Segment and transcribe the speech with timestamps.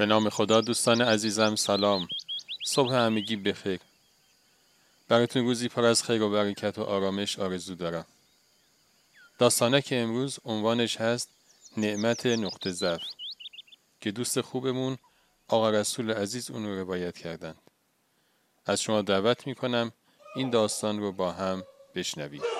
[0.00, 2.08] به نام خدا دوستان عزیزم سلام.
[2.66, 3.80] صبح همگی بخیر
[5.08, 8.06] براتون روزی پر از خیر و برکت و آرامش آرزو دارم.
[9.38, 11.28] داستانه که امروز عنوانش هست
[11.76, 13.02] نعمت نقطه ضعف.
[14.00, 14.98] که دوست خوبمون
[15.48, 17.58] آقا رسول عزیز اون رو روایت کردند.
[18.66, 19.92] از شما دعوت می‌کنم
[20.36, 21.62] این داستان رو با هم
[21.94, 22.59] بشنوید.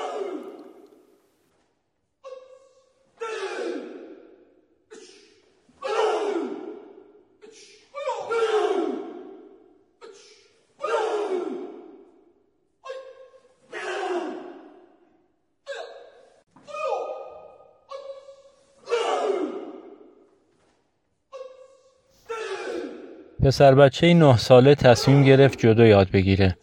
[23.43, 26.57] پسر بچه نه ساله تصمیم گرفت جدو یاد بگیره.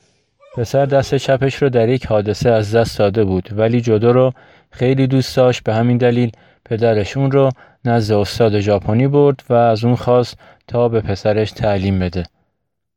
[0.57, 4.33] پسر دست چپش رو در یک حادثه از دست داده بود ولی جدو رو
[4.71, 6.31] خیلی دوست داشت به همین دلیل
[6.65, 7.49] پدرش اون رو
[7.85, 12.23] نزد استاد ژاپنی برد و از اون خواست تا به پسرش تعلیم بده.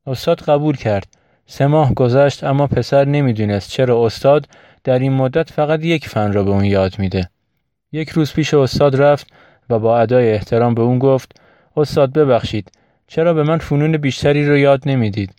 [0.07, 1.07] استاد قبول کرد.
[1.47, 4.47] سه ماه گذشت اما پسر نمی‌دونست چرا استاد
[4.85, 7.31] در این مدت فقط یک فن را به اون یاد میده.
[7.93, 9.27] یک روز پیش استاد رفت
[9.71, 11.33] و با ادای احترام به اون گفت
[11.77, 12.71] استاد ببخشید
[13.11, 15.35] چرا به من فنون بیشتری رو یاد نمی‌دید؟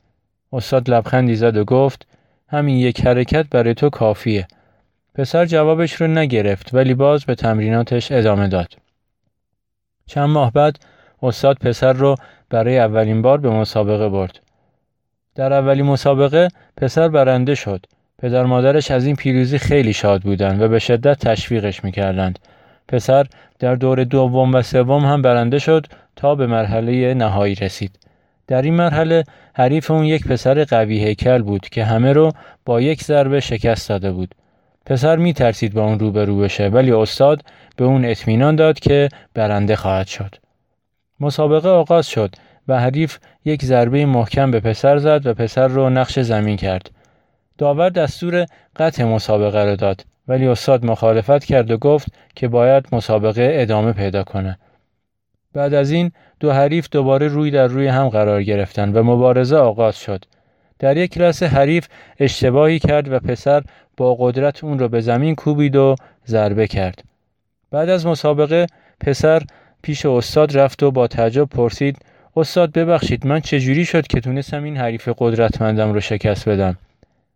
[0.54, 2.08] استاد لبخندی زد و گفت
[2.48, 4.48] همین یک حرکت برای تو کافیه.
[5.16, 8.74] پسر جوابش رو نگرفت ولی باز به تمریناتش ادامه داد.
[10.06, 10.80] چند ماه بعد
[11.24, 12.16] استاد پسر رو
[12.50, 14.40] برای اولین بار به مسابقه برد.
[15.36, 16.48] در اولین مسابقه
[16.78, 17.86] پسر برنده شد.
[18.18, 22.40] پدر مادرش از این پیروزی خیلی شاد بودند و به شدت تشویقش می‌کردند.
[22.88, 23.26] پسر
[23.60, 28.00] در دور دوم و سوم هم برنده شد تا به مرحله نهایی رسید.
[28.48, 29.24] در این مرحله
[29.54, 32.32] حریف اون یک پسر قوی هیکل بود که همه رو
[32.66, 34.36] با یک ضربه شکست داده بود.
[34.86, 37.42] پسر می ترسید با اون روبرو بشه ولی استاد
[37.76, 40.36] به اون اطمینان داد که برنده خواهد شد.
[41.20, 42.36] مسابقه آغاز شد
[42.68, 46.92] و حریف یک ضربه محکم به پسر زد و پسر رو نقش زمین کرد.
[47.58, 48.46] داور دستور
[48.76, 54.24] قطع مسابقه را داد ولی استاد مخالفت کرد و گفت که باید مسابقه ادامه پیدا
[54.24, 54.58] کنه.
[55.54, 60.00] بعد از این دو حریف دوباره روی در روی هم قرار گرفتند و مبارزه آغاز
[60.00, 60.26] شد.
[60.80, 61.88] در یک لحظه حریف
[62.20, 63.64] اشتباهی کرد و پسر
[63.98, 65.96] با قدرت اون را به زمین کوبید و
[66.28, 67.04] ضربه کرد.
[67.72, 68.68] بعد از مسابقه
[69.00, 69.42] پسر
[69.82, 71.98] پیش استاد رفت و با تعجب پرسید
[72.36, 76.78] استاد ببخشید من چجوری شد که تونستم این حریف قدرتمندم رو شکست بدم؟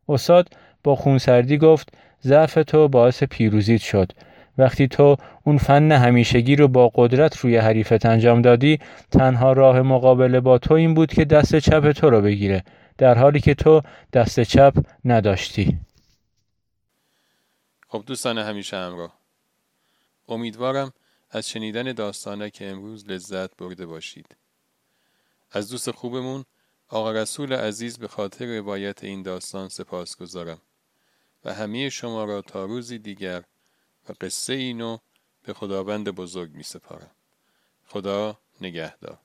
[0.09, 0.50] استاد
[0.84, 1.90] با خونسردی گفت
[2.24, 4.12] ضعف تو باعث پیروزیت شد
[4.58, 8.80] وقتی تو اون فن همیشگی رو با قدرت روی حریفت انجام دادی
[9.12, 12.64] تنها راه مقابله با تو این بود که دست چپ تو رو بگیره
[12.98, 13.82] در حالی که تو
[14.14, 14.74] دست چپ
[15.06, 15.80] نداشتی.
[17.88, 19.14] خب دوستان همیشه همراه.
[20.28, 20.94] امیدوارم
[21.32, 24.36] از شنیدن داستانه که امروز لذت برده باشید.
[25.52, 26.46] از دوست خوبمون
[26.88, 30.62] آقا رسول عزیز به خاطر روایت این داستان سپاس گذارم
[31.46, 33.44] و همه شما را تا روزی دیگر
[34.10, 34.98] و قصه اینو
[35.44, 37.12] به خداوند بزرگ می سپارم.
[37.86, 39.25] خدا نگهدار.